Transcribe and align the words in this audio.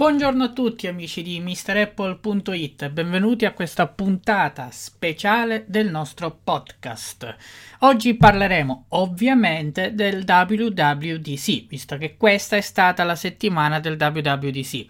Buongiorno 0.00 0.44
a 0.44 0.52
tutti 0.52 0.86
amici 0.86 1.20
di 1.20 1.38
MrApple.it 1.40 2.88
benvenuti 2.88 3.44
a 3.44 3.52
questa 3.52 3.86
puntata 3.86 4.70
speciale 4.70 5.66
del 5.68 5.90
nostro 5.90 6.38
podcast. 6.42 7.36
Oggi 7.80 8.14
parleremo 8.14 8.86
ovviamente 8.88 9.94
del 9.94 10.24
WWDC, 10.26 11.66
visto 11.66 11.98
che 11.98 12.16
questa 12.16 12.56
è 12.56 12.62
stata 12.62 13.04
la 13.04 13.14
settimana 13.14 13.78
del 13.78 13.98
WWDC. 14.00 14.86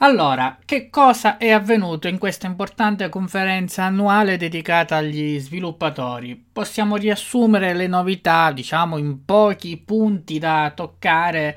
Allora, 0.00 0.58
che 0.62 0.90
cosa 0.90 1.38
è 1.38 1.50
avvenuto 1.50 2.06
in 2.06 2.18
questa 2.18 2.46
importante 2.46 3.08
conferenza 3.08 3.84
annuale 3.84 4.36
dedicata 4.36 4.96
agli 4.96 5.38
sviluppatori? 5.38 6.36
Possiamo 6.52 6.96
riassumere 6.96 7.72
le 7.72 7.86
novità, 7.86 8.52
diciamo, 8.52 8.98
in 8.98 9.24
pochi 9.24 9.78
punti 9.78 10.38
da 10.38 10.70
toccare 10.76 11.56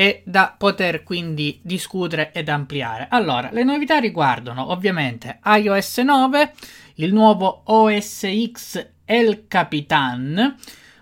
e 0.00 0.22
da 0.24 0.54
poter 0.56 1.02
quindi 1.02 1.60
discutere 1.62 2.32
ed 2.32 2.48
ampliare. 2.48 3.06
Allora, 3.10 3.50
le 3.52 3.64
novità 3.64 3.98
riguardano 3.98 4.70
ovviamente 4.70 5.40
iOS 5.44 5.98
9, 5.98 6.52
il 6.94 7.12
nuovo 7.12 7.64
OS 7.66 8.26
X 8.50 8.92
El 9.04 9.44
Capitan, 9.46 10.56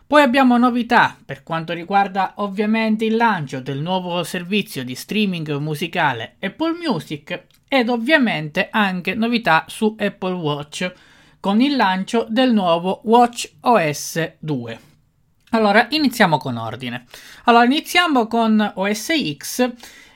poi 0.04 0.22
abbiamo 0.22 0.58
novità 0.58 1.16
per 1.24 1.44
quanto 1.44 1.74
riguarda 1.74 2.32
ovviamente 2.38 3.04
il 3.04 3.14
lancio 3.14 3.60
del 3.60 3.78
nuovo 3.78 4.24
servizio 4.24 4.82
di 4.82 4.96
streaming 4.96 5.58
musicale 5.58 6.34
Apple 6.40 6.72
Music 6.72 7.44
ed 7.68 7.88
ovviamente 7.90 8.66
anche 8.68 9.14
novità 9.14 9.64
su 9.68 9.94
Apple 9.96 10.32
Watch 10.32 10.92
con 11.38 11.60
il 11.60 11.76
lancio 11.76 12.26
del 12.28 12.52
nuovo 12.52 13.02
Watch 13.04 13.48
OS 13.60 14.32
2. 14.40 14.87
Allora, 15.50 15.86
iniziamo 15.90 16.36
con 16.36 16.56
ordine. 16.56 17.06
Allora, 17.44 17.64
iniziamo 17.64 18.26
con 18.26 18.72
OS 18.74 19.12
X. 19.36 19.70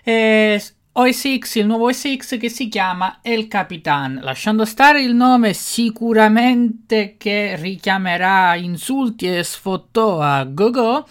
Eh, 0.05 0.63
OS 0.95 1.39
X, 1.39 1.55
il 1.55 1.65
nuovo 1.65 1.87
OS 1.87 2.17
X 2.17 2.37
che 2.39 2.51
si 2.51 2.69
chiama 2.69 3.21
El 3.23 3.49
Capitan, 3.49 4.21
lasciando 4.23 4.67
stare 4.67 5.03
il 5.03 5.15
nome 5.15 5.55
sicuramente 5.55 7.15
che 7.17 7.57
richiamerà 7.57 8.57
insulti 8.57 9.27
e 9.27 9.43
sfottò 9.43 10.21
a 10.21 10.45
GoGo. 10.45 11.07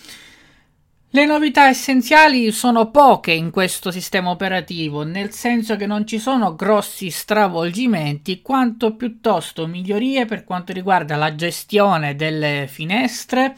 Le 1.13 1.25
novità 1.25 1.67
essenziali 1.67 2.51
sono 2.51 2.91
poche 2.91 3.31
in 3.31 3.49
questo 3.49 3.89
sistema 3.89 4.29
operativo, 4.29 5.03
nel 5.03 5.31
senso 5.31 5.75
che 5.75 5.87
non 5.87 6.05
ci 6.05 6.19
sono 6.19 6.55
grossi 6.55 7.09
stravolgimenti, 7.09 8.41
quanto 8.41 8.95
piuttosto 8.95 9.65
migliorie 9.65 10.25
per 10.25 10.43
quanto 10.43 10.71
riguarda 10.73 11.15
la 11.15 11.33
gestione 11.33 12.15
delle 12.15 12.67
finestre, 12.69 13.57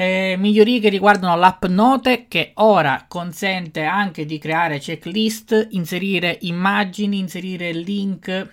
eh, 0.00 0.34
migliorie 0.38 0.80
che 0.80 0.88
riguardano 0.88 1.36
l'app 1.36 1.66
Note 1.66 2.24
che 2.26 2.52
ora 2.54 3.04
consente 3.06 3.82
anche 3.82 4.24
di 4.24 4.38
creare 4.38 4.78
checklist, 4.78 5.68
inserire 5.72 6.38
immagini, 6.40 7.18
inserire 7.18 7.70
link 7.72 8.48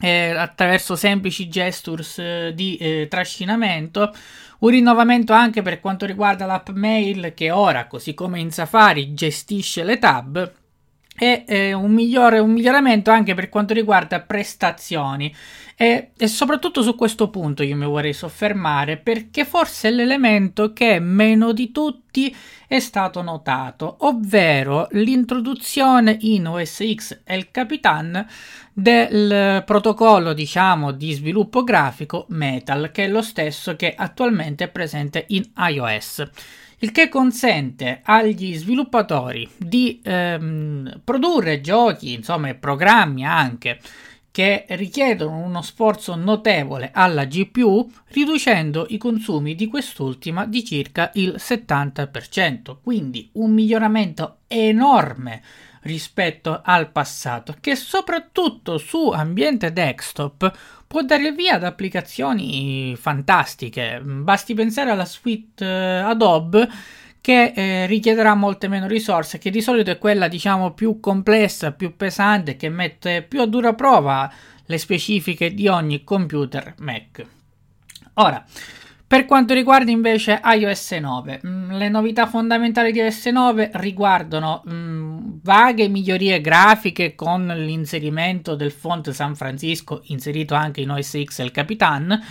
eh, 0.00 0.30
attraverso 0.30 0.96
semplici 0.96 1.50
gestures 1.50 2.18
eh, 2.18 2.52
di 2.54 2.76
eh, 2.76 3.08
trascinamento. 3.10 4.10
Un 4.60 4.70
rinnovamento 4.70 5.34
anche 5.34 5.60
per 5.60 5.80
quanto 5.80 6.06
riguarda 6.06 6.46
l'app 6.46 6.70
Mail 6.70 7.34
che 7.34 7.50
ora, 7.50 7.86
così 7.86 8.14
come 8.14 8.40
in 8.40 8.50
Safari, 8.50 9.12
gestisce 9.12 9.84
le 9.84 9.98
tab 9.98 10.59
e 11.22 11.44
eh, 11.46 11.74
un, 11.74 11.92
migliore, 11.92 12.38
un 12.38 12.50
miglioramento 12.50 13.10
anche 13.10 13.34
per 13.34 13.50
quanto 13.50 13.74
riguarda 13.74 14.20
prestazioni. 14.20 15.30
E, 15.76 16.12
e, 16.16 16.26
soprattutto 16.26 16.80
su 16.80 16.94
questo 16.94 17.28
punto 17.28 17.62
io 17.62 17.76
mi 17.76 17.84
vorrei 17.84 18.14
soffermare 18.14 18.96
perché 18.96 19.44
forse 19.44 19.88
è 19.88 19.90
l'elemento 19.90 20.72
che 20.72 20.98
meno 20.98 21.52
di 21.52 21.70
tutti 21.72 22.34
è 22.66 22.78
stato 22.78 23.20
notato, 23.20 23.96
ovvero 24.00 24.88
l'introduzione 24.92 26.16
in 26.20 26.46
OS 26.46 26.94
X 26.94 27.20
e 27.22 27.36
il 27.36 27.50
Capitan 27.50 28.26
del 28.72 29.62
protocollo 29.66 30.32
diciamo 30.32 30.90
di 30.90 31.12
sviluppo 31.12 31.64
grafico 31.64 32.24
Metal 32.28 32.90
che 32.92 33.04
è 33.04 33.08
lo 33.08 33.20
stesso 33.20 33.76
che 33.76 33.94
attualmente 33.94 34.64
è 34.64 34.68
presente 34.68 35.26
in 35.28 35.50
iOS 35.54 36.30
il 36.82 36.92
che 36.92 37.08
consente 37.08 38.00
agli 38.04 38.56
sviluppatori 38.56 39.48
di 39.56 40.00
ehm, 40.02 41.00
produrre 41.04 41.60
giochi, 41.60 42.14
insomma, 42.14 42.54
programmi 42.54 43.24
anche 43.24 43.80
che 44.30 44.64
richiedono 44.68 45.38
uno 45.38 45.60
sforzo 45.60 46.14
notevole 46.14 46.90
alla 46.94 47.24
GPU, 47.24 47.90
riducendo 48.08 48.86
i 48.88 48.96
consumi 48.96 49.54
di 49.54 49.66
quest'ultima 49.66 50.46
di 50.46 50.64
circa 50.64 51.10
il 51.14 51.34
70%, 51.36 52.76
quindi 52.82 53.28
un 53.32 53.52
miglioramento 53.52 54.38
enorme 54.46 55.42
rispetto 55.82 56.60
al 56.62 56.90
passato, 56.90 57.56
che 57.60 57.74
soprattutto 57.76 58.78
su 58.78 59.10
ambiente 59.10 59.72
desktop 59.72 60.52
può 60.86 61.02
dare 61.02 61.32
via 61.32 61.54
ad 61.54 61.64
applicazioni 61.64 62.96
fantastiche. 62.96 64.00
Basti 64.02 64.54
pensare 64.54 64.90
alla 64.90 65.04
suite 65.04 65.64
eh, 65.64 65.98
Adobe 65.98 66.68
che 67.20 67.52
eh, 67.54 67.86
richiederà 67.86 68.34
molte 68.34 68.66
meno 68.66 68.86
risorse, 68.86 69.38
che 69.38 69.50
di 69.50 69.60
solito 69.60 69.90
è 69.90 69.98
quella 69.98 70.26
diciamo 70.26 70.72
più 70.72 71.00
complessa, 71.00 71.72
più 71.72 71.94
pesante, 71.96 72.56
che 72.56 72.68
mette 72.68 73.22
più 73.22 73.40
a 73.40 73.46
dura 73.46 73.74
prova 73.74 74.32
le 74.64 74.78
specifiche 74.78 75.52
di 75.52 75.68
ogni 75.68 76.02
computer 76.02 76.74
Mac. 76.78 77.26
Ora, 78.14 78.44
per 79.10 79.26
quanto 79.26 79.54
riguarda 79.54 79.90
invece 79.90 80.40
iOS 80.40 80.92
9, 80.92 81.40
mm, 81.44 81.72
le 81.72 81.88
novità 81.88 82.28
fondamentali 82.28 82.92
di 82.92 83.00
iOS 83.00 83.26
9 83.26 83.70
riguardano 83.74 84.62
mh, 84.64 84.72
mm, 84.72 85.18
vaghe 85.42 85.88
migliorie 85.88 86.40
grafiche 86.40 87.16
con 87.16 87.44
l'inserimento 87.44 88.54
del 88.54 88.70
font 88.70 89.10
San 89.10 89.34
Francisco 89.34 90.02
inserito 90.04 90.54
anche 90.54 90.82
in 90.82 90.90
OS 90.90 91.24
X 91.24 91.40
e 91.40 91.42
il 91.42 91.50
Capitan, 91.50 92.22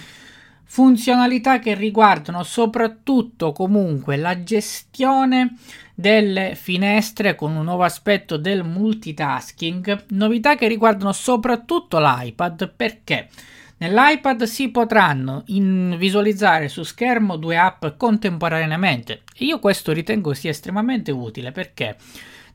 funzionalità 0.64 1.60
che 1.60 1.74
riguardano 1.74 2.44
soprattutto 2.44 3.52
comunque 3.52 4.16
la 4.16 4.42
gestione 4.42 5.58
delle 5.94 6.56
finestre 6.56 7.36
con 7.36 7.58
un 7.58 7.66
nuovo 7.66 7.84
aspetto 7.84 8.38
del 8.38 8.64
multitasking, 8.64 10.06
novità 10.12 10.56
che 10.56 10.70
riguardano 10.70 11.12
soprattutto 11.12 12.00
l'iPad. 12.00 12.72
Perché 12.74 13.28
Nell'iPad 13.82 14.44
si 14.44 14.70
potranno 14.72 15.44
visualizzare 15.46 16.68
su 16.68 16.84
schermo 16.84 17.38
due 17.38 17.58
app 17.58 17.86
contemporaneamente. 17.96 19.22
Io 19.38 19.60
questo 19.60 19.94
ritengo 19.94 20.34
sia 20.34 20.50
estremamente 20.50 21.12
utile 21.12 21.54
perché 21.54 21.96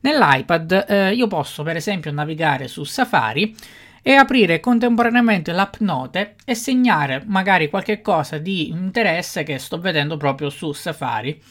nell'iPad 0.01 0.85
eh, 0.87 1.13
io 1.15 1.25
posso 1.25 1.63
per 1.63 1.77
esempio 1.77 2.11
navigare 2.11 2.67
su 2.67 2.83
Safari 2.83 3.55
e 4.03 4.13
aprire 4.13 4.59
contemporaneamente 4.59 5.51
l'app 5.51 5.77
Note 5.79 6.35
e 6.45 6.53
segnare 6.53 7.23
magari 7.25 7.71
qualche 7.71 8.01
cosa 8.01 8.37
di 8.37 8.69
interesse 8.69 9.41
che 9.41 9.57
sto 9.57 9.79
vedendo 9.79 10.17
proprio 10.17 10.51
su 10.51 10.73
Safari. 10.73 11.41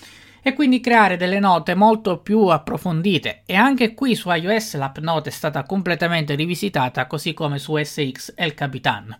E 0.40 0.52
quindi 0.52 0.78
creare 0.78 1.16
delle 1.16 1.40
note 1.40 1.74
molto 1.74 2.18
più 2.18 2.46
approfondite. 2.46 3.42
E 3.44 3.54
anche 3.54 3.94
qui 3.94 4.14
su 4.14 4.30
iOS 4.30 4.76
l'app 4.76 4.98
Note 4.98 5.30
è 5.30 5.32
stata 5.32 5.64
completamente 5.64 6.36
rivisitata 6.36 7.06
così 7.06 7.34
come 7.34 7.58
su 7.58 7.76
SX 7.76 8.34
e 8.36 8.44
il 8.46 8.54
Capitan. 8.54 9.18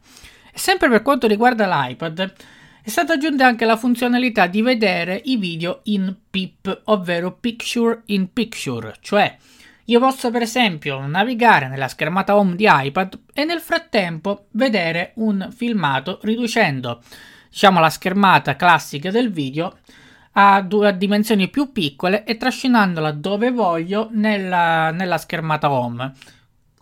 Sempre 0.55 0.89
per 0.89 1.03
quanto 1.03 1.27
riguarda 1.27 1.67
l'iPad, 1.67 2.33
è 2.83 2.89
stata 2.89 3.15
aggiunta 3.15 3.47
anche 3.47 3.65
la 3.65 3.77
funzionalità 3.77 4.47
di 4.47 4.63
vedere 4.63 5.21
i 5.25 5.37
video 5.37 5.81
in 5.85 6.15
PIP, 6.31 6.83
ovvero 6.85 7.33
Picture 7.33 8.03
in 8.07 8.33
Picture, 8.33 8.95
cioè 9.01 9.37
io 9.87 10.01
posso 10.01 10.31
per 10.31 10.43
esempio 10.43 11.07
navigare 11.07 11.69
nella 11.69 11.89
schermata 11.89 12.37
home 12.37 12.57
di 12.57 12.67
iPad 12.67 13.19
e 13.35 13.45
nel 13.45 13.61
frattempo 13.61 14.47
vedere 14.53 15.13
un 15.17 15.51
filmato 15.55 16.21
riducendo 16.23 17.03
diciamo 17.51 17.81
la 17.81 17.91
schermata 17.91 18.57
classica 18.57 19.11
del 19.11 19.31
video 19.31 19.77
a, 20.33 20.63
due, 20.63 20.97
dimensioni 20.97 21.49
più 21.49 21.71
piccole 21.71 22.25
e 22.25 22.37
trascinandola 22.37 23.13
dove 23.13 23.51
voglio 23.51 24.09
nella, 24.11 24.91
nella 24.91 25.19
schermata 25.19 25.71
home. 25.71 26.13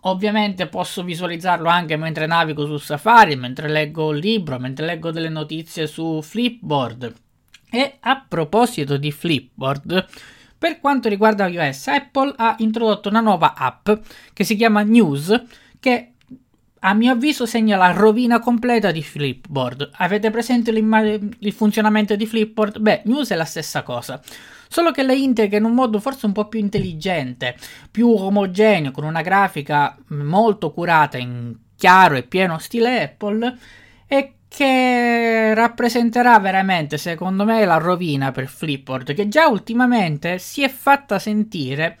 Ovviamente 0.05 0.67
posso 0.67 1.03
visualizzarlo 1.03 1.69
anche 1.69 1.95
mentre 1.95 2.25
navigo 2.25 2.65
su 2.65 2.77
Safari, 2.77 3.35
mentre 3.35 3.69
leggo 3.69 4.07
un 4.07 4.17
libro, 4.17 4.59
mentre 4.59 4.85
leggo 4.85 5.11
delle 5.11 5.29
notizie 5.29 5.87
su 5.87 6.21
Flipboard. 6.21 7.13
E 7.69 7.97
a 8.01 8.25
proposito 8.27 8.97
di 8.97 9.11
Flipboard, 9.11 10.05
per 10.57 10.79
quanto 10.79 11.09
riguarda 11.09 11.47
iOS, 11.47 11.87
Apple 11.87 12.33
ha 12.35 12.55
introdotto 12.59 13.09
una 13.09 13.21
nuova 13.21 13.53
app 13.55 13.89
che 14.33 14.43
si 14.43 14.55
chiama 14.55 14.81
News, 14.81 15.41
che 15.79 16.12
a 16.85 16.93
mio 16.93 17.13
avviso 17.13 17.45
segna 17.45 17.77
la 17.77 17.91
rovina 17.91 18.39
completa 18.39 18.91
di 18.91 19.03
Flipboard. 19.03 19.91
Avete 19.93 20.29
presente 20.29 20.71
il 20.71 21.53
funzionamento 21.53 22.15
di 22.15 22.25
Flipboard? 22.25 22.79
Beh, 22.79 23.01
News 23.05 23.29
è 23.31 23.35
la 23.35 23.45
stessa 23.45 23.83
cosa 23.83 24.21
solo 24.73 24.89
che 24.89 25.03
le 25.03 25.15
integra 25.15 25.57
in 25.57 25.65
un 25.65 25.73
modo 25.73 25.99
forse 25.99 26.25
un 26.25 26.31
po' 26.31 26.47
più 26.47 26.59
intelligente, 26.59 27.55
più 27.91 28.09
omogeneo, 28.09 28.89
con 28.89 29.03
una 29.03 29.21
grafica 29.21 29.95
molto 30.07 30.71
curata 30.71 31.19
in 31.19 31.55
chiaro 31.75 32.15
e 32.15 32.23
pieno 32.23 32.57
stile 32.57 33.03
Apple 33.03 33.57
e 34.07 34.33
che 34.47 35.53
rappresenterà 35.53 36.39
veramente, 36.39 36.97
secondo 36.97 37.45
me, 37.45 37.63
la 37.65 37.77
rovina 37.77 38.31
per 38.31 38.47
Flipboard, 38.47 39.13
che 39.13 39.27
già 39.27 39.47
ultimamente 39.47 40.39
si 40.39 40.63
è 40.63 40.69
fatta 40.69 41.19
sentire 41.19 41.99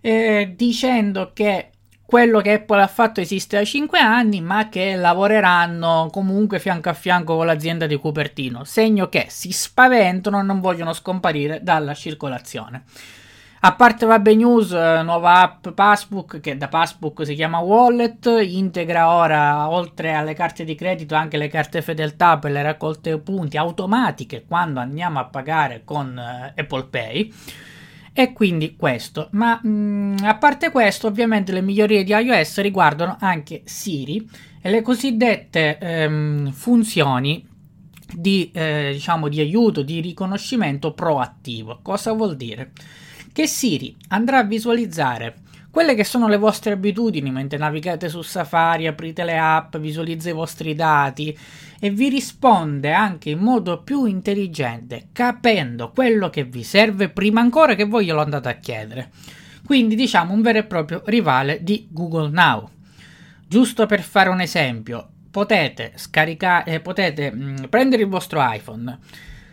eh, 0.00 0.54
dicendo 0.56 1.30
che 1.32 1.70
quello 2.08 2.40
che 2.40 2.54
Apple 2.54 2.80
ha 2.80 2.86
fatto 2.86 3.20
esiste 3.20 3.58
da 3.58 3.64
5 3.66 3.98
anni, 3.98 4.40
ma 4.40 4.70
che 4.70 4.96
lavoreranno 4.96 6.08
comunque 6.10 6.58
fianco 6.58 6.88
a 6.88 6.94
fianco 6.94 7.36
con 7.36 7.44
l'azienda 7.44 7.86
di 7.86 7.96
Cupertino, 7.96 8.64
segno 8.64 9.10
che 9.10 9.26
si 9.28 9.52
spaventano 9.52 10.40
e 10.40 10.42
non 10.42 10.60
vogliono 10.60 10.94
scomparire 10.94 11.62
dalla 11.62 11.92
circolazione. 11.92 12.84
A 13.60 13.74
parte 13.74 14.06
vabbè 14.06 14.32
news, 14.32 14.72
eh, 14.72 15.02
nuova 15.02 15.42
app 15.42 15.68
Passbook 15.68 16.40
che 16.40 16.56
da 16.56 16.68
Passbook 16.68 17.26
si 17.26 17.34
chiama 17.34 17.58
Wallet, 17.58 18.24
integra 18.40 19.10
ora 19.10 19.68
oltre 19.68 20.14
alle 20.14 20.32
carte 20.32 20.64
di 20.64 20.74
credito 20.74 21.14
anche 21.14 21.36
le 21.36 21.48
carte 21.48 21.82
fedeltà 21.82 22.38
per 22.38 22.52
le 22.52 22.62
raccolte 22.62 23.18
punti 23.18 23.58
automatiche 23.58 24.46
quando 24.48 24.80
andiamo 24.80 25.18
a 25.18 25.26
pagare 25.26 25.82
con 25.84 26.16
uh, 26.16 26.58
Apple 26.58 26.84
Pay. 26.84 27.34
E 28.18 28.32
quindi 28.32 28.74
questo, 28.74 29.28
ma 29.34 29.60
mh, 29.62 29.68
mm, 29.68 30.16
a 30.24 30.34
parte 30.38 30.72
questo, 30.72 31.06
ovviamente 31.06 31.52
le 31.52 31.60
migliorie 31.60 32.02
di 32.02 32.10
iOS 32.10 32.60
riguardano 32.62 33.16
anche 33.20 33.62
Siri 33.64 34.28
e 34.60 34.70
le 34.70 34.82
cosiddette 34.82 35.78
ehm, 35.78 36.50
funzioni 36.50 37.46
di, 38.12 38.50
eh, 38.52 38.90
diciamo, 38.94 39.28
di 39.28 39.38
aiuto, 39.38 39.82
di 39.82 40.00
riconoscimento 40.00 40.94
proattivo. 40.94 41.78
Cosa 41.80 42.10
vuol 42.10 42.34
dire? 42.34 42.72
Che 43.32 43.46
Siri 43.46 43.94
andrà 44.08 44.38
a 44.38 44.42
visualizzare 44.42 45.36
quelle 45.70 45.94
che 45.94 46.04
sono 46.04 46.28
le 46.28 46.38
vostre 46.38 46.72
abitudini 46.72 47.30
mentre 47.30 47.58
navigate 47.58 48.08
su 48.08 48.22
Safari, 48.22 48.86
aprite 48.86 49.24
le 49.24 49.38
app, 49.38 49.76
visualizza 49.76 50.30
i 50.30 50.32
vostri 50.32 50.74
dati 50.74 51.36
e 51.78 51.90
vi 51.90 52.08
risponde 52.08 52.92
anche 52.92 53.30
in 53.30 53.38
modo 53.38 53.82
più 53.82 54.06
intelligente, 54.06 55.08
capendo 55.12 55.90
quello 55.90 56.30
che 56.30 56.44
vi 56.44 56.62
serve 56.62 57.10
prima 57.10 57.40
ancora 57.40 57.74
che 57.74 57.84
voi 57.84 58.06
glielo 58.06 58.22
andate 58.22 58.48
a 58.48 58.54
chiedere. 58.54 59.10
Quindi 59.64 59.94
diciamo 59.94 60.32
un 60.32 60.40
vero 60.40 60.58
e 60.58 60.64
proprio 60.64 61.02
rivale 61.04 61.62
di 61.62 61.86
Google 61.90 62.30
Now. 62.30 62.68
Giusto 63.46 63.84
per 63.86 64.00
fare 64.00 64.30
un 64.30 64.40
esempio, 64.40 65.06
potete 65.30 65.92
scaricare, 65.96 66.72
eh, 66.72 66.80
potete 66.80 67.30
mh, 67.30 67.42
mm, 67.42 67.64
prendere 67.68 68.02
il 68.02 68.08
vostro 68.08 68.40
iPhone, 68.42 68.98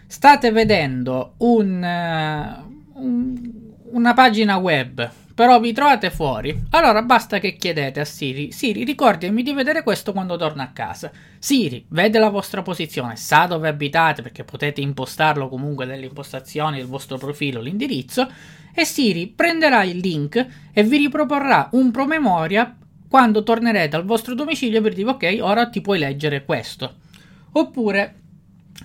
state 0.08 0.52
vedendo 0.52 1.34
un, 1.38 1.84
uh, 1.84 3.02
un, 3.02 3.52
una 3.92 4.14
pagina 4.14 4.56
web 4.56 5.24
però 5.36 5.60
vi 5.60 5.74
trovate 5.74 6.12
fuori, 6.12 6.58
allora 6.70 7.02
basta 7.02 7.40
che 7.40 7.58
chiedete 7.58 8.00
a 8.00 8.06
Siri, 8.06 8.54
Siri 8.54 8.86
ricordami 8.86 9.44
di 9.44 9.52
vedere 9.52 9.84
questo 9.84 10.14
quando 10.14 10.38
torno 10.38 10.62
a 10.62 10.68
casa. 10.68 11.12
Siri 11.38 11.86
vede 11.90 12.20
la 12.20 12.30
vostra 12.30 12.62
posizione, 12.62 13.18
sa 13.18 13.46
dove 13.46 13.68
abitate 13.68 14.22
perché 14.22 14.46
potete 14.46 14.80
impostarlo 14.80 15.50
comunque 15.50 15.84
nelle 15.84 16.06
impostazioni 16.06 16.78
del 16.78 16.88
vostro 16.88 17.18
profilo, 17.18 17.60
l'indirizzo, 17.60 18.32
e 18.74 18.86
Siri 18.86 19.28
prenderà 19.28 19.84
il 19.84 19.98
link 19.98 20.48
e 20.72 20.84
vi 20.84 20.98
riproporrà 20.98 21.68
un 21.74 21.92
promemoria 21.92 22.74
quando 23.10 23.44
tornerete 23.44 23.98
al 23.98 24.06
vostro 24.06 24.36
domicilio 24.36 24.82
per 24.82 24.94
dire 24.94 25.10
ok, 25.10 25.38
ora 25.42 25.68
ti 25.68 25.82
puoi 25.82 26.00
leggere 26.00 26.46
questo. 26.46 26.96
Oppure 27.52 28.16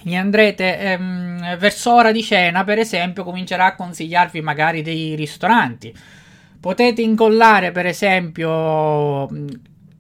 gli 0.03 0.17
andrete 0.17 0.79
ehm, 0.79 1.59
verso 1.59 1.95
ora 1.95 2.11
di 2.11 2.25
cena, 2.25 2.65
per 2.65 2.79
esempio, 2.79 3.23
comincerà 3.23 3.67
a 3.67 3.75
consigliarvi 3.77 4.41
magari 4.41 4.83
dei 4.83 5.15
ristoranti 5.15 5.95
Potete 6.61 7.01
incollare, 7.01 7.73
per 7.73 7.87
esempio, 7.87 9.27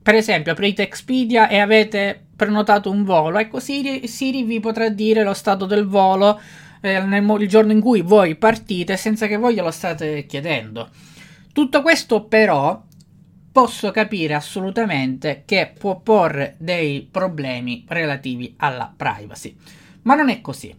per 0.02 0.14
esempio, 0.14 0.52
aprite 0.52 0.82
Expedia 0.82 1.48
e 1.48 1.58
avete 1.58 2.26
prenotato 2.36 2.90
un 2.90 3.04
volo. 3.04 3.38
Ecco, 3.38 3.60
Siri, 3.60 4.06
Siri 4.06 4.42
vi 4.42 4.60
potrà 4.60 4.88
dire 4.88 5.22
lo 5.22 5.34
stato 5.34 5.66
del 5.66 5.86
volo 5.86 6.40
eh, 6.80 7.00
nel, 7.00 7.24
il 7.40 7.48
giorno 7.48 7.72
in 7.72 7.80
cui 7.80 8.02
voi 8.02 8.36
partite 8.36 8.96
senza 8.96 9.26
che 9.26 9.36
voi 9.36 9.54
glielo 9.54 9.70
state 9.70 10.26
chiedendo. 10.26 10.90
Tutto 11.52 11.82
questo, 11.82 12.24
però, 12.24 12.82
posso 13.52 13.90
capire 13.90 14.34
assolutamente 14.34 15.42
che 15.44 15.72
può 15.76 16.00
porre 16.00 16.54
dei 16.58 17.08
problemi 17.10 17.84
relativi 17.88 18.54
alla 18.58 18.92
privacy. 18.94 19.56
Ma 20.02 20.14
non 20.14 20.28
è 20.28 20.40
così, 20.40 20.74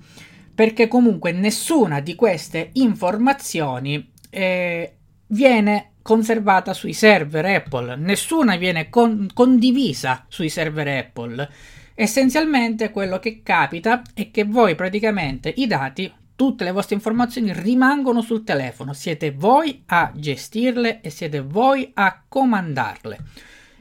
perché 0.54 0.88
comunque 0.88 1.32
nessuna 1.32 2.00
di 2.00 2.16
queste 2.16 2.70
informazioni 2.74 4.12
eh, 4.30 4.96
viene 5.32 5.92
conservata 6.02 6.74
sui 6.74 6.94
server 6.94 7.46
Apple, 7.46 7.96
nessuna 7.96 8.56
viene 8.56 8.90
con- 8.90 9.30
condivisa 9.34 10.26
sui 10.28 10.50
server 10.50 10.88
Apple. 10.88 11.50
Essenzialmente 11.94 12.92
quello 12.92 13.20
che 13.20 13.42
capita 13.44 14.02
è 14.14 14.32
che 14.32 14.44
voi 14.44 14.76
praticamente 14.76 15.54
i 15.56 15.68
dati, 15.68 16.12
tutte 16.36 16.64
le 16.64 16.72
vostre 16.72 16.96
informazioni 16.96 17.54
rimangono 17.54 18.22
sul 18.22 18.44
telefono, 18.44 18.94
siete 18.94 19.32
voi 19.32 19.84
a 19.88 20.12
gestirle 20.16 21.02
e 21.02 21.10
siete 21.10 21.42
voi 21.42 21.92
a 21.94 22.24
comandarle. 22.28 23.18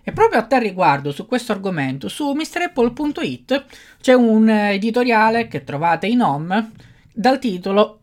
E 0.03 0.12
proprio 0.12 0.41
a 0.41 0.46
tal 0.46 0.61
riguardo, 0.61 1.12
su 1.12 1.26
questo 1.26 1.53
argomento, 1.53 2.08
su 2.08 2.32
MrApple.it 2.32 3.64
c'è 4.00 4.12
un 4.12 4.49
editoriale 4.49 5.46
che 5.46 5.64
trovate 5.64 6.06
in 6.06 6.20
home 6.20 6.73
dal 7.12 7.38
titolo 7.38 8.00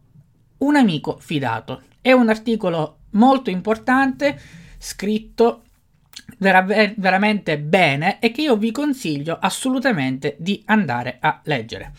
Un 0.60 0.76
amico 0.76 1.18
fidato. 1.20 1.84
È 2.02 2.12
un 2.12 2.30
articolo 2.30 2.97
molto 3.12 3.50
importante, 3.50 4.40
scritto 4.78 5.64
vera- 6.38 6.66
veramente 6.96 7.58
bene 7.58 8.20
e 8.20 8.32
che 8.32 8.42
io 8.42 8.58
vi 8.58 8.72
consiglio 8.72 9.38
assolutamente 9.40 10.36
di 10.40 10.62
andare 10.66 11.18
a 11.20 11.40
leggere. 11.44 11.94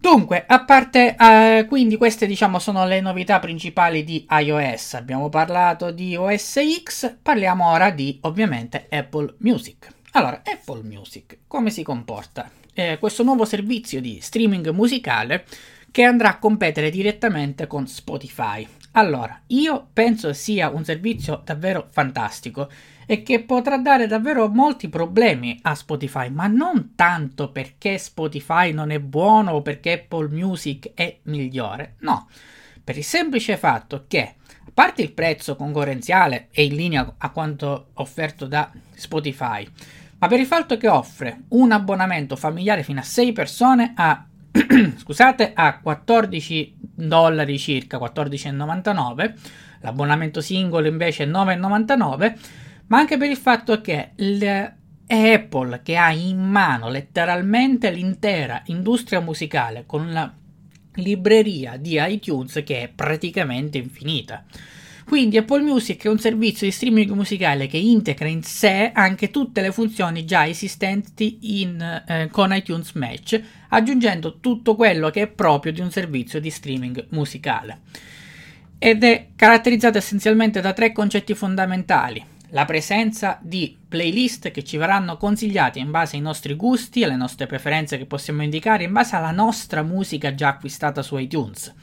Dunque, 0.00 0.44
a 0.46 0.64
parte 0.64 1.16
eh, 1.18 1.66
quindi 1.66 1.96
queste 1.96 2.26
diciamo 2.26 2.60
sono 2.60 2.86
le 2.86 3.00
novità 3.00 3.40
principali 3.40 4.04
di 4.04 4.24
iOS. 4.30 4.94
Abbiamo 4.94 5.28
parlato 5.28 5.90
di 5.90 6.14
OS 6.14 6.60
X, 6.84 7.16
parliamo 7.20 7.68
ora 7.68 7.90
di 7.90 8.16
ovviamente 8.22 8.86
Apple 8.90 9.34
Music. 9.38 9.88
Allora, 10.12 10.42
Apple 10.44 10.82
Music 10.84 11.38
come 11.48 11.70
si 11.70 11.82
comporta? 11.82 12.48
Eh, 12.72 12.98
questo 13.00 13.24
nuovo 13.24 13.44
servizio 13.44 14.00
di 14.00 14.20
streaming 14.20 14.70
musicale 14.70 15.44
che 15.90 16.04
andrà 16.04 16.28
a 16.28 16.38
competere 16.38 16.90
direttamente 16.90 17.66
con 17.66 17.88
Spotify. 17.88 18.66
Allora, 18.98 19.42
io 19.48 19.90
penso 19.92 20.32
sia 20.32 20.70
un 20.70 20.84
servizio 20.84 21.40
davvero 21.44 21.86
fantastico 21.88 22.68
e 23.06 23.22
che 23.22 23.44
potrà 23.44 23.78
dare 23.78 24.08
davvero 24.08 24.48
molti 24.48 24.88
problemi 24.88 25.56
a 25.62 25.76
Spotify, 25.76 26.30
ma 26.30 26.48
non 26.48 26.94
tanto 26.96 27.52
perché 27.52 27.96
Spotify 27.96 28.72
non 28.72 28.90
è 28.90 28.98
buono 28.98 29.52
o 29.52 29.62
perché 29.62 29.92
Apple 29.92 30.30
Music 30.30 30.94
è 30.94 31.16
migliore, 31.22 31.94
no, 32.00 32.26
per 32.82 32.96
il 32.96 33.04
semplice 33.04 33.56
fatto 33.56 34.06
che, 34.08 34.34
a 34.42 34.70
parte 34.74 35.02
il 35.02 35.12
prezzo 35.12 35.54
concorrenziale 35.54 36.48
e 36.50 36.64
in 36.64 36.74
linea 36.74 37.14
a 37.18 37.30
quanto 37.30 37.90
offerto 37.94 38.46
da 38.46 38.68
Spotify, 38.96 39.64
ma 40.18 40.26
per 40.26 40.40
il 40.40 40.46
fatto 40.46 40.76
che 40.76 40.88
offre 40.88 41.42
un 41.50 41.70
abbonamento 41.70 42.34
familiare 42.34 42.82
fino 42.82 42.98
a 42.98 43.04
6 43.04 43.32
persone 43.32 43.92
a 43.94 44.26
scusate, 44.98 45.52
a 45.54 45.78
14 45.78 46.77
dollari 47.06 47.58
circa, 47.58 47.98
14,99, 47.98 49.34
l'abbonamento 49.80 50.40
singolo 50.40 50.88
invece 50.88 51.24
è 51.24 51.26
9,99, 51.26 52.38
ma 52.86 52.98
anche 52.98 53.16
per 53.16 53.30
il 53.30 53.36
fatto 53.36 53.80
che 53.80 54.12
è 54.16 54.72
Apple 55.06 55.80
che 55.82 55.96
ha 55.96 56.12
in 56.12 56.40
mano 56.40 56.88
letteralmente 56.88 57.90
l'intera 57.90 58.62
industria 58.66 59.20
musicale 59.20 59.84
con 59.86 60.12
la 60.12 60.30
libreria 60.94 61.76
di 61.76 61.96
iTunes 61.98 62.62
che 62.64 62.82
è 62.82 62.88
praticamente 62.88 63.78
infinita. 63.78 64.44
Quindi 65.08 65.38
Apple 65.38 65.62
Music 65.62 66.04
è 66.04 66.08
un 66.08 66.18
servizio 66.18 66.66
di 66.66 66.72
streaming 66.72 67.12
musicale 67.12 67.66
che 67.66 67.78
integra 67.78 68.28
in 68.28 68.42
sé 68.42 68.90
anche 68.92 69.30
tutte 69.30 69.62
le 69.62 69.72
funzioni 69.72 70.26
già 70.26 70.46
esistenti 70.46 71.62
in, 71.62 71.80
eh, 72.06 72.28
con 72.30 72.54
iTunes 72.54 72.92
Match, 72.92 73.40
aggiungendo 73.70 74.38
tutto 74.38 74.76
quello 74.76 75.08
che 75.08 75.22
è 75.22 75.26
proprio 75.26 75.72
di 75.72 75.80
un 75.80 75.90
servizio 75.90 76.40
di 76.40 76.50
streaming 76.50 77.06
musicale. 77.12 77.80
Ed 78.78 79.02
è 79.02 79.28
caratterizzato 79.34 79.96
essenzialmente 79.96 80.60
da 80.60 80.74
tre 80.74 80.92
concetti 80.92 81.34
fondamentali. 81.34 82.22
La 82.50 82.66
presenza 82.66 83.38
di 83.40 83.74
playlist 83.88 84.50
che 84.50 84.62
ci 84.62 84.76
verranno 84.76 85.16
consigliate 85.16 85.78
in 85.78 85.90
base 85.90 86.16
ai 86.16 86.22
nostri 86.22 86.52
gusti 86.52 87.02
alle 87.02 87.16
nostre 87.16 87.46
preferenze 87.46 87.96
che 87.96 88.04
possiamo 88.04 88.42
indicare 88.42 88.84
in 88.84 88.92
base 88.92 89.16
alla 89.16 89.30
nostra 89.30 89.82
musica 89.82 90.34
già 90.34 90.48
acquistata 90.48 91.00
su 91.00 91.16
iTunes 91.16 91.74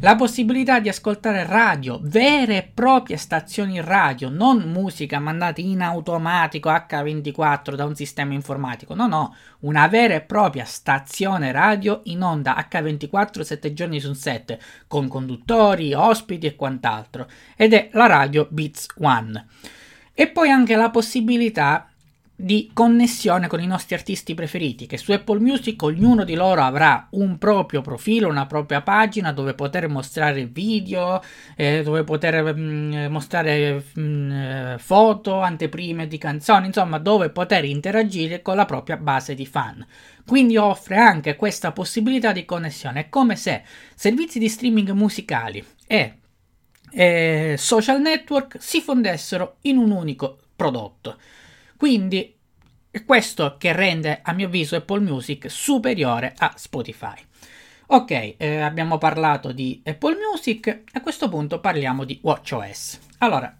la 0.00 0.16
possibilità 0.16 0.80
di 0.80 0.88
ascoltare 0.88 1.46
radio, 1.46 2.00
vere 2.02 2.56
e 2.56 2.70
proprie 2.74 3.16
stazioni 3.16 3.80
radio, 3.80 4.28
non 4.28 4.62
musica 4.70 5.20
mandata 5.20 5.60
in 5.60 5.82
automatico 5.82 6.68
H24 6.68 7.74
da 7.74 7.84
un 7.84 7.94
sistema 7.94 8.34
informatico, 8.34 8.94
no, 8.94 9.06
no, 9.06 9.36
una 9.60 9.86
vera 9.86 10.14
e 10.14 10.20
propria 10.20 10.64
stazione 10.64 11.52
radio 11.52 12.00
in 12.04 12.22
onda 12.22 12.66
H24 12.68 13.40
7 13.40 13.72
giorni 13.72 14.00
su 14.00 14.12
7, 14.12 14.60
con 14.88 15.06
conduttori, 15.06 15.94
ospiti 15.94 16.46
e 16.46 16.56
quant'altro, 16.56 17.28
ed 17.56 17.72
è 17.72 17.88
la 17.92 18.06
radio 18.06 18.48
Beats 18.50 18.88
One. 18.98 19.46
E 20.12 20.28
poi 20.28 20.50
anche 20.50 20.76
la 20.76 20.90
possibilità 20.90 21.88
di 22.36 22.70
connessione 22.72 23.46
con 23.46 23.60
i 23.60 23.66
nostri 23.66 23.94
artisti 23.94 24.34
preferiti, 24.34 24.86
che 24.86 24.96
su 24.96 25.12
Apple 25.12 25.38
Music 25.38 25.80
ognuno 25.82 26.24
di 26.24 26.34
loro 26.34 26.62
avrà 26.62 27.06
un 27.10 27.38
proprio 27.38 27.80
profilo, 27.80 28.28
una 28.28 28.46
propria 28.46 28.82
pagina 28.82 29.32
dove 29.32 29.54
poter 29.54 29.88
mostrare 29.88 30.46
video, 30.46 31.22
eh, 31.56 31.82
dove 31.84 32.02
poter 32.02 32.54
mh, 32.54 32.60
mm, 32.60 33.06
mostrare 33.06 33.84
mh, 33.94 34.00
mm, 34.00 34.74
foto, 34.76 35.40
anteprime 35.40 36.08
di 36.08 36.18
canzoni, 36.18 36.66
insomma, 36.66 36.98
dove 36.98 37.30
poter 37.30 37.64
interagire 37.64 38.42
con 38.42 38.56
la 38.56 38.64
propria 38.64 38.96
base 38.96 39.34
di 39.34 39.46
fan. 39.46 39.86
Quindi 40.26 40.56
offre 40.56 40.96
anche 40.96 41.36
questa 41.36 41.72
possibilità 41.72 42.32
di 42.32 42.44
connessione, 42.44 43.00
è 43.00 43.08
come 43.08 43.36
se 43.36 43.62
servizi 43.94 44.38
di 44.38 44.48
streaming 44.48 44.90
musicali 44.90 45.64
e 45.86 46.18
e 46.96 47.56
social 47.58 48.00
network 48.00 48.56
si 48.60 48.80
fondessero 48.80 49.56
in 49.62 49.78
un 49.78 49.90
unico 49.90 50.38
prodotto. 50.54 51.18
Quindi 51.76 52.34
è 52.90 53.04
questo 53.04 53.56
che 53.58 53.72
rende, 53.72 54.20
a 54.22 54.32
mio 54.32 54.46
avviso, 54.46 54.76
Apple 54.76 55.00
Music 55.00 55.50
superiore 55.50 56.32
a 56.36 56.52
Spotify. 56.56 57.16
Ok, 57.86 58.36
eh, 58.36 58.60
abbiamo 58.60 58.98
parlato 58.98 59.52
di 59.52 59.82
Apple 59.84 60.16
Music, 60.30 60.82
a 60.92 61.00
questo 61.00 61.28
punto 61.28 61.60
parliamo 61.60 62.04
di 62.04 62.18
WatchOS. 62.22 62.98
Allora, 63.18 63.54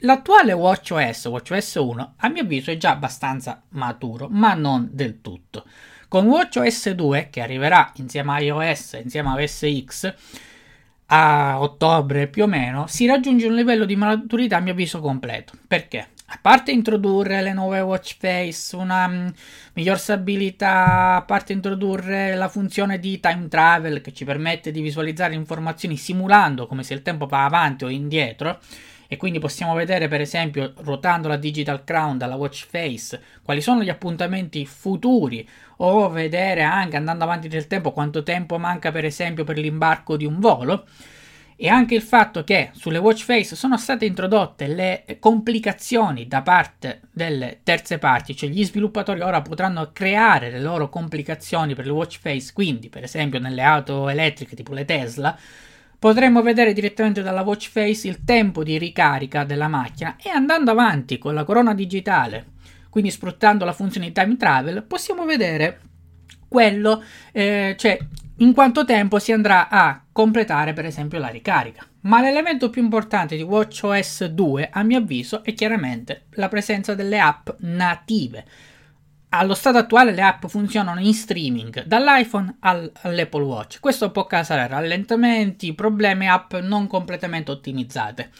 l'attuale 0.00 0.52
WatchOS, 0.52 1.26
WatchOS 1.26 1.74
1, 1.76 2.14
a 2.16 2.28
mio 2.28 2.42
avviso 2.42 2.70
è 2.70 2.76
già 2.76 2.90
abbastanza 2.90 3.62
maturo, 3.70 4.28
ma 4.28 4.54
non 4.54 4.88
del 4.92 5.20
tutto. 5.20 5.64
Con 6.08 6.26
WatchOS 6.26 6.90
2, 6.90 7.28
che 7.30 7.40
arriverà 7.40 7.92
insieme 7.96 8.32
a 8.32 8.40
iOS, 8.40 8.98
insieme 9.02 9.28
a 9.28 9.34
OS 9.34 9.66
X, 9.84 10.14
a 11.06 11.60
ottobre 11.60 12.26
più 12.26 12.42
o 12.42 12.46
meno, 12.46 12.86
si 12.86 13.06
raggiunge 13.06 13.46
un 13.46 13.54
livello 13.54 13.84
di 13.84 13.96
maturità 13.96 14.56
a 14.56 14.60
mio 14.60 14.72
avviso 14.72 15.00
completo. 15.00 15.52
Perché? 15.66 16.08
A 16.30 16.38
parte 16.42 16.72
introdurre 16.72 17.40
le 17.40 17.54
nuove 17.54 17.80
watch 17.80 18.16
face, 18.18 18.76
una 18.76 19.08
mm, 19.08 19.28
miglior 19.72 19.98
stabilità, 19.98 21.16
a 21.16 21.22
parte 21.22 21.54
introdurre 21.54 22.34
la 22.34 22.48
funzione 22.48 22.98
di 22.98 23.18
time 23.18 23.48
travel 23.48 24.02
che 24.02 24.12
ci 24.12 24.26
permette 24.26 24.70
di 24.70 24.82
visualizzare 24.82 25.32
informazioni 25.32 25.96
simulando 25.96 26.66
come 26.66 26.82
se 26.82 26.92
il 26.92 27.00
tempo 27.00 27.24
va 27.24 27.46
avanti 27.46 27.84
o 27.84 27.88
indietro, 27.88 28.60
e 29.06 29.16
quindi 29.16 29.38
possiamo 29.38 29.72
vedere 29.72 30.06
per 30.06 30.20
esempio 30.20 30.74
ruotando 30.76 31.28
la 31.28 31.38
digital 31.38 31.82
crown 31.82 32.18
dalla 32.18 32.34
watch 32.34 32.66
face 32.68 33.18
quali 33.42 33.62
sono 33.62 33.82
gli 33.82 33.88
appuntamenti 33.88 34.66
futuri 34.66 35.48
o 35.78 36.10
vedere 36.10 36.62
anche 36.62 36.96
andando 36.98 37.24
avanti 37.24 37.48
nel 37.48 37.66
tempo 37.66 37.92
quanto 37.92 38.22
tempo 38.22 38.58
manca 38.58 38.92
per 38.92 39.06
esempio 39.06 39.44
per 39.44 39.56
l'imbarco 39.56 40.18
di 40.18 40.26
un 40.26 40.38
volo 40.38 40.84
e 41.60 41.66
anche 41.66 41.96
il 41.96 42.02
fatto 42.02 42.44
che 42.44 42.70
sulle 42.72 42.98
watch 42.98 43.24
face 43.24 43.56
sono 43.56 43.76
state 43.76 44.04
introdotte 44.04 44.68
le 44.68 45.16
complicazioni 45.18 46.28
da 46.28 46.40
parte 46.40 47.00
delle 47.10 47.58
terze 47.64 47.98
parti, 47.98 48.36
cioè 48.36 48.48
gli 48.48 48.64
sviluppatori 48.64 49.22
ora 49.22 49.42
potranno 49.42 49.90
creare 49.92 50.50
le 50.50 50.60
loro 50.60 50.88
complicazioni 50.88 51.74
per 51.74 51.86
le 51.86 51.90
watch 51.90 52.20
face, 52.20 52.52
quindi 52.54 52.88
per 52.88 53.02
esempio 53.02 53.40
nelle 53.40 53.62
auto 53.62 54.08
elettriche 54.08 54.54
tipo 54.54 54.72
le 54.72 54.84
Tesla, 54.84 55.36
potremmo 55.98 56.42
vedere 56.42 56.72
direttamente 56.72 57.22
dalla 57.22 57.42
watch 57.42 57.70
face 57.70 58.06
il 58.06 58.22
tempo 58.22 58.62
di 58.62 58.78
ricarica 58.78 59.42
della 59.42 59.66
macchina. 59.66 60.14
E 60.22 60.28
andando 60.28 60.70
avanti 60.70 61.18
con 61.18 61.34
la 61.34 61.42
corona 61.42 61.74
digitale, 61.74 62.52
quindi 62.88 63.10
sfruttando 63.10 63.64
la 63.64 63.72
funzione 63.72 64.12
time 64.12 64.36
travel, 64.36 64.84
possiamo 64.84 65.24
vedere 65.24 65.80
quello, 66.46 67.02
eh, 67.32 67.74
cioè 67.76 67.98
in 68.38 68.52
quanto 68.52 68.84
tempo 68.84 69.18
si 69.18 69.32
andrà 69.32 69.68
a 69.68 70.00
completare 70.12 70.72
per 70.72 70.84
esempio 70.84 71.18
la 71.18 71.28
ricarica. 71.28 71.84
Ma 72.02 72.20
l'elemento 72.20 72.70
più 72.70 72.82
importante 72.82 73.36
di 73.36 73.42
WatchOS 73.42 74.26
2 74.26 74.70
a 74.72 74.82
mio 74.82 74.98
avviso 74.98 75.42
è 75.42 75.52
chiaramente 75.54 76.26
la 76.32 76.48
presenza 76.48 76.94
delle 76.94 77.18
app 77.18 77.48
native. 77.58 78.44
Allo 79.30 79.54
stato 79.54 79.78
attuale 79.78 80.12
le 80.12 80.22
app 80.22 80.46
funzionano 80.46 81.00
in 81.00 81.12
streaming 81.12 81.84
dall'iPhone 81.84 82.56
al, 82.60 82.90
all'Apple 83.02 83.42
Watch. 83.42 83.80
Questo 83.80 84.10
può 84.10 84.26
causare 84.26 84.66
rallentamenti, 84.66 85.74
problemi 85.74 86.28
app 86.28 86.54
non 86.54 86.86
completamente 86.86 87.50
ottimizzate. 87.50 88.30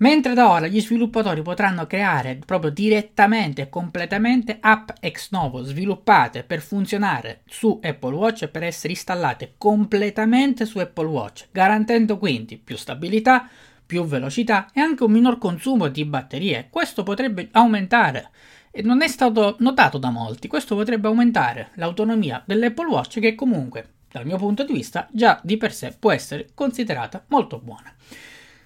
Mentre 0.00 0.32
da 0.32 0.48
ora 0.48 0.66
gli 0.66 0.80
sviluppatori 0.80 1.42
potranno 1.42 1.86
creare 1.86 2.38
proprio 2.46 2.70
direttamente 2.70 3.62
e 3.62 3.68
completamente 3.68 4.56
app 4.58 4.88
ex 4.98 5.30
novo 5.30 5.62
sviluppate 5.62 6.42
per 6.42 6.62
funzionare 6.62 7.42
su 7.46 7.78
Apple 7.82 8.14
Watch 8.14 8.42
e 8.42 8.48
per 8.48 8.62
essere 8.62 8.94
installate 8.94 9.54
completamente 9.58 10.64
su 10.64 10.78
Apple 10.78 11.06
Watch, 11.06 11.48
garantendo 11.50 12.16
quindi 12.16 12.56
più 12.56 12.78
stabilità, 12.78 13.46
più 13.84 14.04
velocità 14.04 14.70
e 14.72 14.80
anche 14.80 15.04
un 15.04 15.12
minor 15.12 15.36
consumo 15.36 15.88
di 15.88 16.06
batterie. 16.06 16.68
Questo 16.70 17.02
potrebbe 17.02 17.50
aumentare 17.52 18.30
e 18.70 18.80
non 18.80 19.02
è 19.02 19.08
stato 19.08 19.56
notato 19.58 19.98
da 19.98 20.08
molti, 20.08 20.48
questo 20.48 20.76
potrebbe 20.76 21.08
aumentare 21.08 21.72
l'autonomia 21.74 22.42
dell'Apple 22.46 22.86
Watch 22.86 23.20
che 23.20 23.34
comunque 23.34 23.96
dal 24.10 24.24
mio 24.24 24.38
punto 24.38 24.64
di 24.64 24.72
vista 24.72 25.06
già 25.12 25.38
di 25.42 25.58
per 25.58 25.74
sé 25.74 25.94
può 25.98 26.10
essere 26.10 26.48
considerata 26.54 27.22
molto 27.28 27.58
buona. 27.58 27.94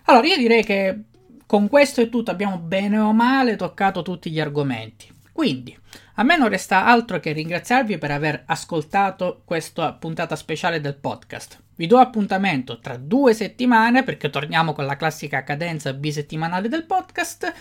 Allora 0.04 0.26
io 0.28 0.36
direi 0.36 0.62
che 0.62 1.04
con 1.46 1.68
questo 1.68 2.00
è 2.00 2.08
tutto, 2.08 2.30
abbiamo 2.30 2.58
bene 2.58 2.98
o 2.98 3.12
male 3.12 3.56
toccato 3.56 4.02
tutti 4.02 4.30
gli 4.30 4.40
argomenti. 4.40 5.12
Quindi, 5.32 5.76
a 6.14 6.22
me 6.22 6.36
non 6.36 6.48
resta 6.48 6.86
altro 6.86 7.18
che 7.18 7.32
ringraziarvi 7.32 7.98
per 7.98 8.12
aver 8.12 8.44
ascoltato 8.46 9.42
questa 9.44 9.92
puntata 9.92 10.36
speciale 10.36 10.80
del 10.80 10.94
podcast. 10.94 11.60
Vi 11.74 11.88
do 11.88 11.98
appuntamento 11.98 12.78
tra 12.78 12.96
due 12.96 13.34
settimane 13.34 14.04
perché 14.04 14.30
torniamo 14.30 14.72
con 14.72 14.86
la 14.86 14.96
classica 14.96 15.42
cadenza 15.42 15.92
bisettimanale 15.92 16.68
del 16.68 16.84
podcast. 16.84 17.52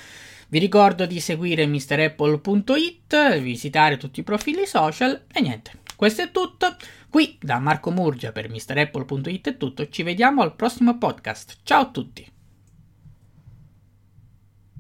Vi 0.50 0.60
ricordo 0.60 1.08
di 1.08 1.20
seguire 1.20 1.66
MrApple.it, 1.66 3.40
visitare 3.40 3.98
tutti 3.98 4.20
i 4.20 4.24
profili 4.24 4.68
social 4.68 5.24
e 5.34 5.42
niente. 5.42 5.72
Questo 5.96 6.22
è 6.22 6.30
tutto. 6.30 6.76
Qui 7.10 7.38
da 7.42 7.58
Marco 7.58 7.90
Murgia 7.90 8.32
per 8.32 8.50
MrApple.it 8.50 9.48
è 9.48 9.58
tutto. 9.58 9.90
Ci 9.90 10.04
vediamo 10.04 10.44
al 10.44 10.56
prossimo 10.56 10.96
podcast. 11.00 11.58
Ciao 11.64 11.82
a 11.82 11.90
tutti. 11.90 12.33